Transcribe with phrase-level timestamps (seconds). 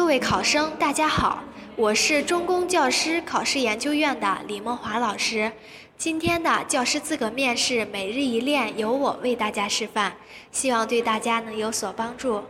[0.00, 1.44] 各位考生，大家好，
[1.76, 5.52] 我是中公教师考试研究院的李梦华老师。
[5.98, 10.14] 今天的教师资格面试每日一练由我为大家示范，
[10.50, 12.42] 希望对大家能有所帮助。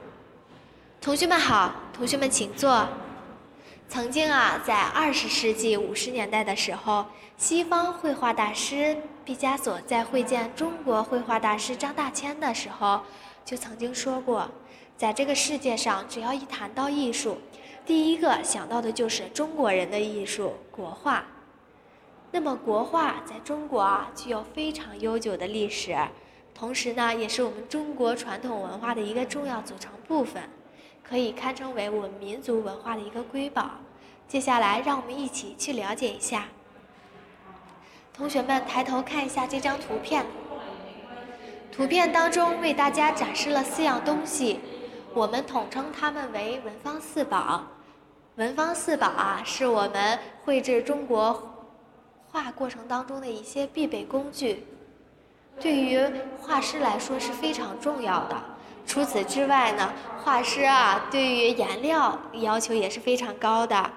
[1.01, 2.89] 同学们好，同学们请坐。
[3.89, 7.05] 曾经啊，在二十世纪五十年代的时候，
[7.37, 13.01] 西方绘画大师毕加索在会见中国绘画大师张大千的时候，
[13.45, 14.49] 就曾经说过。
[15.01, 17.39] 在这个世界上，只要一谈到艺术，
[17.87, 21.25] 第一个想到的就是中国人的艺术——国画。
[22.33, 25.97] 那么，国画在中国啊，具有非常悠久的历史，
[26.55, 30.43] 同时呢，也是我们中国传统文化的一个重要组成部分，
[31.03, 33.71] 可以堪称为我们民族文化的一个瑰宝。
[34.29, 36.45] 接下来，让我们一起去了解一下。
[38.13, 40.27] 同学们，抬头看一下这张图片，
[41.73, 44.61] 图片当中为大家展示了四样东西。
[45.13, 47.65] 我们统称它们为文房四宝。
[48.37, 51.53] 文房四宝啊，是我们绘制中国
[52.31, 54.65] 画过程当中的一些必备工具，
[55.59, 56.01] 对于
[56.41, 58.37] 画师来说是非常重要的。
[58.87, 63.91] 除此之外呢，画师啊，对于颜料要求也是非常高的。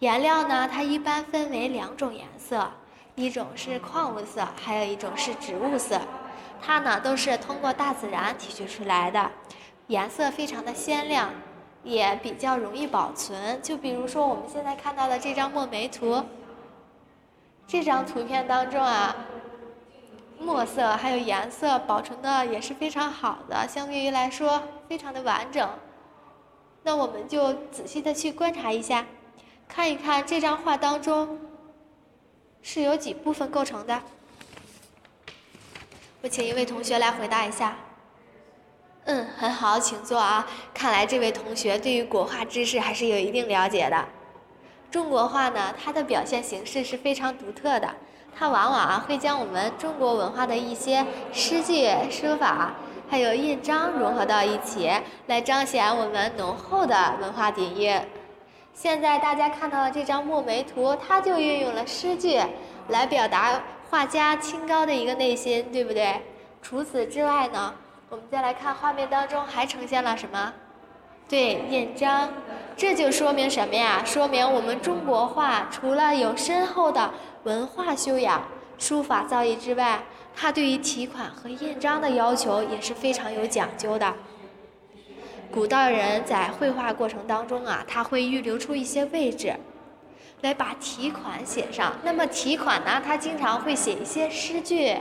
[0.00, 2.68] 颜料呢，它一般分为两种颜色，
[3.14, 6.00] 一种是矿物色，还有一种是植物色。
[6.60, 9.30] 它呢，都是通过大自然提取出来的。
[9.88, 11.30] 颜色非常的鲜亮，
[11.82, 13.60] 也比较容易保存。
[13.62, 16.22] 就比如说我们现在看到的这张墨梅图，
[17.66, 19.16] 这张图片当中啊，
[20.38, 25.66] 墨色还有颜色保存的也是非常好的，相对于来说非常的完整。
[26.82, 29.06] 那我们就仔细的去观察一下，
[29.66, 31.40] 看一看这张画当中
[32.60, 34.02] 是由几部分构成的。
[36.20, 37.74] 我请一位同学来回答一下。
[39.10, 40.46] 嗯，很好，请坐啊。
[40.74, 44.04] 看来这位同学对于国画知识还是有一定了解的。
[44.90, 47.88] 中国画呢，它的表现形式是非常独特的，
[48.38, 52.74] 它往往啊会将我们中国文化的一些诗句、书法，
[53.08, 54.90] 还有印章融合到一起，
[55.26, 57.98] 来彰显我们浓厚的文化底蕴。
[58.74, 62.38] 现在大家看到的这张墨梅图，它就运用了诗句
[62.88, 66.20] 来表达画家清高的一个内心，对不对？
[66.60, 67.72] 除此之外呢？
[68.10, 70.54] 我们再来看画面当中还呈现了什么？
[71.28, 72.30] 对，印章，
[72.74, 74.02] 这就说明什么呀？
[74.02, 77.12] 说明我们中国画除了有深厚的
[77.44, 78.42] 文化修养、
[78.78, 80.02] 书法造诣之外，
[80.34, 84.14] 它对于题款和印章的要求也是非常有讲究的。
[85.52, 89.54] 古代人在绘画过程当中啊，他会预留出一些位置，
[90.40, 91.92] 来把题款写上。
[92.02, 94.96] 那么题款呢，他经常会写一些诗句。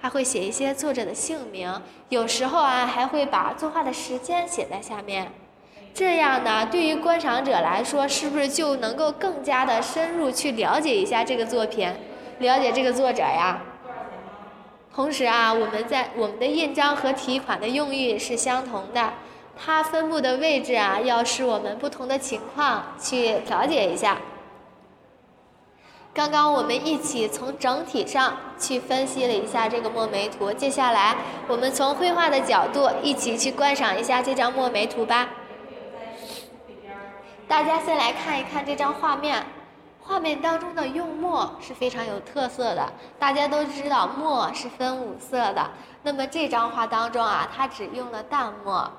[0.00, 1.72] 还会写一些作者的姓名，
[2.08, 5.32] 有时候啊还会把作画的时间写在下面，
[5.92, 11.92] 这样呢，对于观赏者来说，是不是就能够更加的深入去了解一下这个作品，
[12.38, 13.60] 了解这个作者呀？
[14.94, 19.12] 同时啊，我们在我们的印章和题款的用意是相同的，
[19.56, 24.18] 它分布的位置啊，要视我们不同的情况去调节一下。
[26.14, 35.28] 刚刚我们一起从整体上去分析了一下这个墨梅图，接下来我们从绘画的角度一起去观赏一下这张墨梅图吧。
[37.46, 39.46] 大家先来看一看这张画面，
[40.02, 42.92] 画面当中的用墨是非常有特色的。
[43.18, 45.70] 大家都知道墨是分五色的，
[46.02, 48.90] 那么这张画当中啊，它只用了淡墨。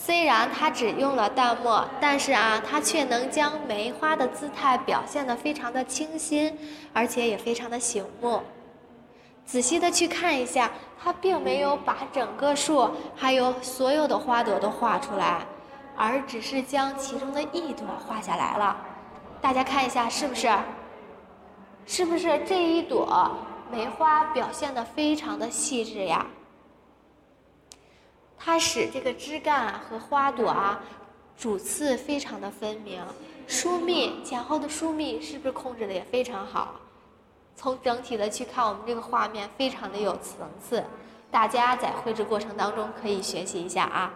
[0.00, 6.56] 虽然它只用了淡墨，但是啊，它却能将梅花的姿态表现得非常的清新，
[6.92, 8.40] 而且也非常的醒目。
[9.44, 10.70] 仔细的去看一下，
[11.02, 15.44] 它并没有把整个树还有所有的花朵都画出来，
[15.96, 18.76] 而只是将其中的一朵画下来了。
[19.40, 20.48] 大家看一下，是不是？
[21.86, 23.36] 是不是这一朵
[23.72, 26.24] 梅花表现得非常的细致呀？
[28.48, 30.80] 它使这个枝干和花朵啊
[31.36, 32.98] 主次非常的分明，
[33.46, 36.76] 疏密前后的疏密是不是控制的也非常好？
[37.54, 40.82] 从整体的去看，我们这个画面非常的有层次，
[41.30, 44.14] 大家在绘制过程当中可以学习一下啊。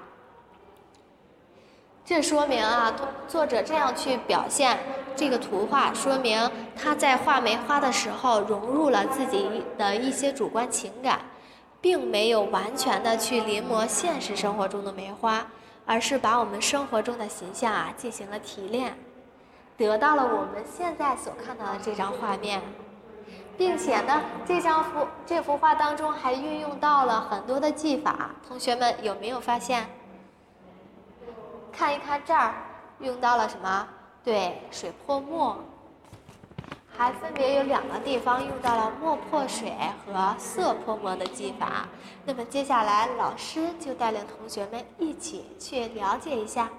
[2.03, 2.91] 这说明啊，
[3.29, 4.79] 作者这样去表现
[5.15, 11.21] 这个图画，说明他在画梅花的时候融入了自己的一些主观情感。
[11.83, 15.45] 并没有完全的去临摹现实生活中的梅花，
[15.85, 18.97] 而是把我们生活中的形象啊进行了提炼，
[19.77, 22.63] 得到了我们现在所看到的这张画面，
[23.59, 29.85] 并且呢，这张幅这幅画当中还运用到了很多的技法，同学们有没有发现？
[31.73, 32.55] 看一看这儿，
[33.01, 33.89] 用到了什么？
[34.23, 35.59] 对，水泼墨。
[36.97, 39.73] 还分别有两个地方用到了墨破水
[40.05, 41.89] 和色泼墨的技法。
[42.25, 46.71] 那么接下来，老师就带领同学们一起去了解一下，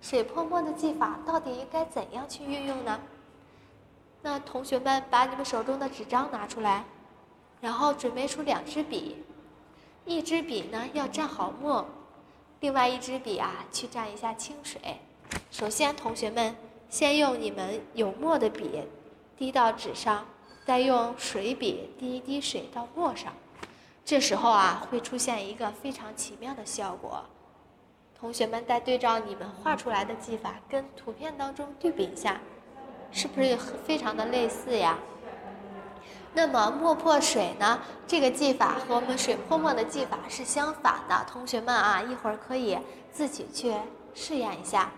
[0.00, 3.00] 水泼墨的技法到底应该怎样去运用呢？
[4.22, 6.84] 那同学们把你们手中的纸张拿出来，
[7.60, 9.24] 然后准备出两支笔，
[10.04, 11.84] 一支笔呢要蘸好墨，
[12.60, 14.80] 另外一支笔啊去蘸一下清水。
[15.50, 16.54] 首先，同学们
[16.88, 18.82] 先用你们有墨的笔。
[19.38, 20.26] 滴到纸上，
[20.66, 23.32] 再用水笔滴一滴水到墨上，
[24.04, 27.24] 这时候啊会出现一个非常奇妙的效果。
[28.18, 32.40] 同学们再对照你们画出来的技法跟图片当中对比一下，
[33.12, 34.98] 是不是非常的类似呀？
[36.34, 37.80] 那么墨泼水呢？
[38.08, 41.24] 这个技法和我们水泼墨的技法是相反的。
[41.30, 42.76] 同学们啊，一会儿可以
[43.12, 43.72] 自己去
[44.14, 44.90] 试验一下。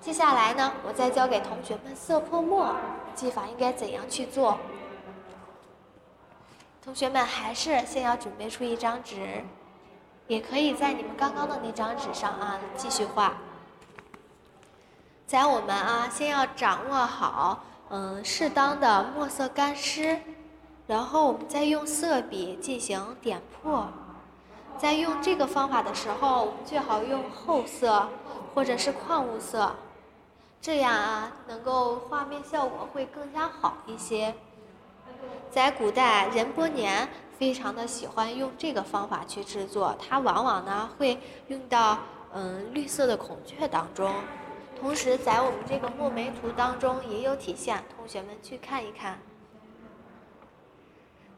[0.00, 2.74] 接下来呢，我再教给同学们色泼墨
[3.14, 4.58] 技法应该怎样去做。
[6.82, 9.44] 同学们还是先要准备出一张纸，
[10.26, 13.34] 也可以在你们刚刚的那张纸上啊继续画。
[15.26, 20.18] 在我们啊，先要掌握好嗯适当的墨色干湿，
[20.86, 23.86] 然后我们再用色笔进行点破。
[24.78, 28.08] 在用这个方法的时候，最好用厚色
[28.54, 29.74] 或者是矿物色。
[30.60, 34.34] 这样啊，能够画面效果会更加好一些。
[35.50, 37.08] 在古代，任伯年
[37.38, 41.98] 非常的喜欢用这个方法去制作，他往往呢会用到
[42.34, 44.12] 嗯绿色的孔雀当中，
[44.78, 49.18] 同时在我们这个墨梅图当中也有体现，同学们去看一看。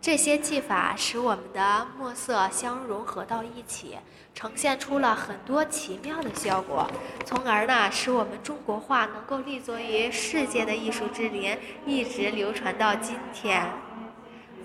[0.02, 3.98] 这些技法使我们的墨色相融合到一起，
[4.34, 6.90] 呈现出了很多奇妙的效果，
[7.26, 11.54] 从而呢使我们中国画能够立足于世界的艺术之林，
[11.84, 13.70] 一直流传到今天，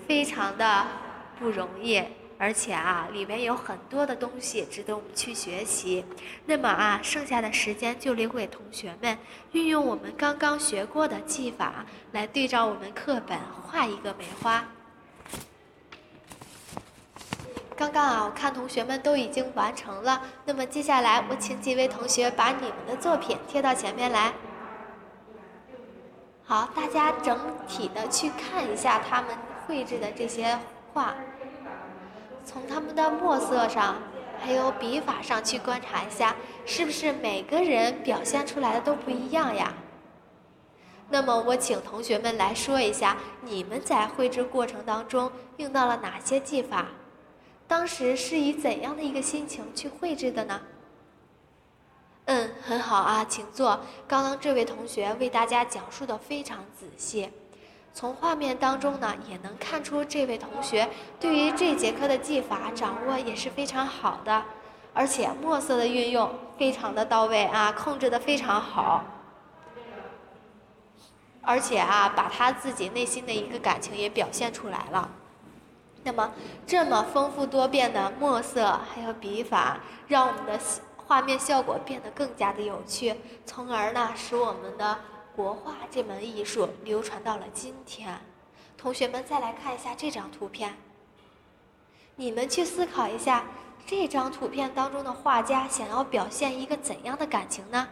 [0.08, 0.86] 非常的
[1.38, 2.02] 不容易。
[2.38, 6.04] 而且啊，里面有很多的东西值得我们去学习。
[6.44, 9.16] 那么啊，剩下的时间就留给同学们
[9.52, 14.62] 运用我们刚刚学过的技法来对照我们课本画一个梅花。
[17.76, 20.22] 刚刚啊，我看同学们都已经完成了。
[20.46, 24.32] 那么接下来，我请几位同学把你们的作品贴到前面来。
[26.42, 27.38] 好，大家整
[27.68, 29.36] 体的去看一下他们
[29.66, 30.58] 绘制的这些
[30.94, 31.14] 画，
[32.46, 33.96] 从他们的墨色上，
[34.40, 36.34] 还有笔法上去观察一下，
[36.64, 39.74] 是不是每个人表现出来的都不一样呀？
[41.10, 46.86] 那么我请同学们来说一下，你们在绘制过程当中用到了哪些技法？
[47.68, 50.60] 当时是以怎样的一个心情去绘制的呢？
[52.26, 53.80] 嗯，很好啊，请坐。
[54.08, 57.30] 刚刚这位同学为大家讲述的非常仔细，
[57.94, 60.88] 从画面当中呢也能看出这位同学
[61.20, 64.44] 对于这节课的技法掌握也是非常好的，
[64.92, 69.04] 而且墨色的运用非常的到位啊，控制的非常好，
[71.42, 75.08] 而且啊把他自己内心的一个感情也表现出来了。
[76.06, 76.32] 那么，
[76.64, 80.60] 这么丰富多变的墨色还有笔法，让我们的
[80.96, 83.12] 画面效果变得更加的有趣，
[83.44, 84.98] 从而呢，使我们的
[85.34, 88.20] 国画这门艺术流传到了今天。
[88.78, 90.76] 同学们再来看一下这张图片，
[92.14, 93.42] 你们去思考一下，
[93.84, 97.88] 这张图片当中的画家想要表现一个怎样的感情呢？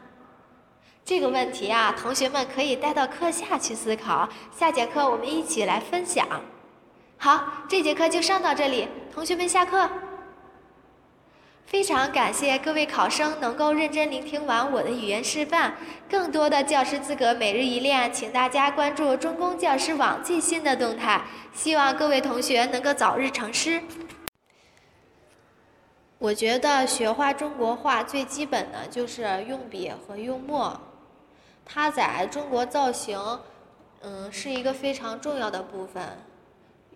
[1.05, 6.25] 这个问题啊，同学们可以带到课下去思考，下节课我们一起来分享。
[7.19, 9.89] 好，这节课就上到这里，同学们下课。
[11.65, 15.75] 非常感谢各位考生能够认真聆听完我的语言示范。
[16.09, 21.23] 更多的教师资格每日一练，请大家关注中公教师网最新的动态。
[21.55, 23.83] 希望各位同学能够早日成师。
[26.19, 30.79] 我觉得学画中国画最基本的就是用笔和用墨，
[31.65, 33.19] 它在中国造型，
[34.03, 36.19] 嗯，是一个非常重要的部分。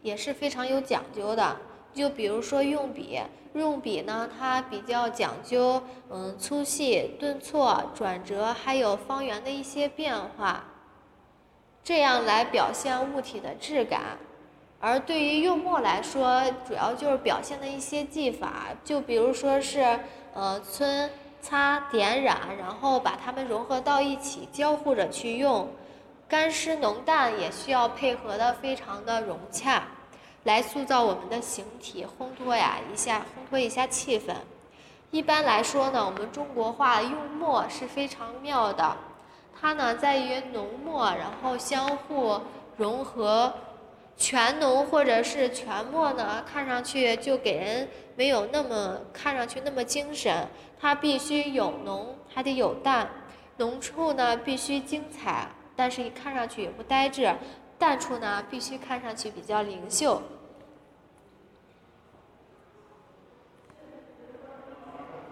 [0.03, 1.57] 也是非常有讲究的，
[1.93, 3.21] 就比如说用笔，
[3.55, 10.65] 用笔呢，它比较讲究，嗯，粗细、顿挫、转折，还有方圆的一些变化，
[11.83, 14.19] 这样来表现物体的质感。
[14.81, 19.99] 而对于用墨来说，主要就是表现的一些技法，就比如说是，
[20.35, 21.09] 呃，皴、
[21.41, 25.69] 擦、点染，然后把它们融合到一起，交互着去用。
[26.29, 29.83] 干湿浓淡也需要配合的非常的融洽，
[30.45, 34.35] 来塑造我们的形体，烘托呀一下，烘托一下气氛。
[35.11, 38.95] 一般来说呢，我们中国画用墨是非常妙的，
[39.59, 42.39] 它呢在于浓墨，然后相互
[42.77, 43.55] 融合。
[44.21, 50.49] 全浓或者是全墨呢，看上去就给人没有那么看上去那么精神。
[50.81, 53.09] 它必须有浓，还得有淡。
[53.59, 55.47] 浓处呢必须精彩，
[55.79, 57.33] 但是一看上去也不呆滞；
[57.79, 60.21] 淡处呢必须看上去比较灵秀。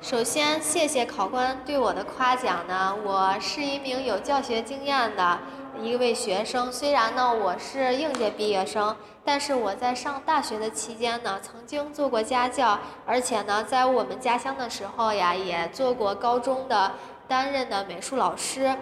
[0.00, 2.96] 首先，谢谢考官对我的夸奖呢。
[3.04, 5.40] 我是一名有教学经验的
[5.82, 16.92] 一位学生，虽然呢我是应届毕业生，但是我在上大学的期间呢，曾经做过家教，而且呢在我们家乡的时候呀，也做过高中的
[17.26, 18.76] 担任的美术老师。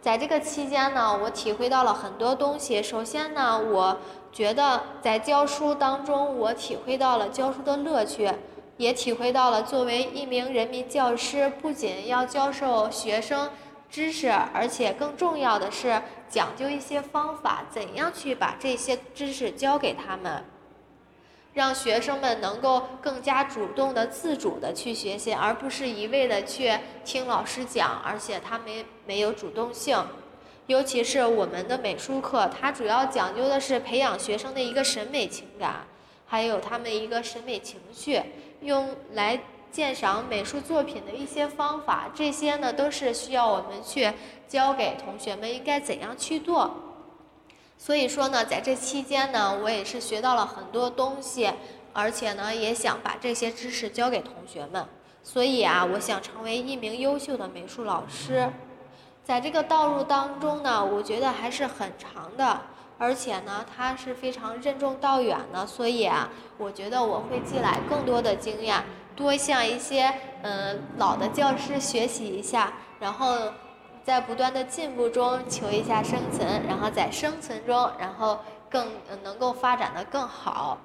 [0.00, 2.82] 在这个期间呢，我体会到了很多东西。
[2.82, 3.96] 首先呢，我
[4.32, 8.30] 觉得在教书当中，我体会到了教书的乐趣。
[8.78, 13.48] 也体会到了，作为一名人民教师，不仅要教授学生
[13.88, 20.44] 知识，而且更重要的是讲究一些方法，怎样去把这些知识教给他们，
[21.56, 26.70] 让学生们能够更加主动的、自主的去学习，而不是一味的去
[27.02, 29.98] 听老师讲，而且他没没有主动性。
[30.66, 35.86] 尤其是我们的美术课，它主要讲究的是培养学生的一个审美情感。
[36.26, 38.20] 还有他们一个审美情绪，
[38.60, 39.40] 用来
[39.72, 44.12] 鉴赏美术作品的一些方法，这些呢都是需要我们去
[44.46, 46.85] 教给同学们应该怎样去做。
[47.78, 51.52] 所以说呢，在这期间呢，我也是学到了很多东西，
[51.92, 54.84] 而且呢，也想把这些知识教给同学们。
[55.22, 58.50] 所以啊，我想成为一名优秀的美术老师。
[59.24, 62.60] 在这个道路当中呢，我觉得还是很长的。
[62.98, 68.82] 而且呢，它是非常任重道远的，所以啊，我觉得我会积累更多的经验，
[69.14, 73.52] 多向一些嗯老的教师学习一下，然后
[74.06, 78.38] 在不断的进步中求一下生存，然后在生存中，然后
[78.70, 78.86] 更
[79.24, 80.78] 能够发展的更好。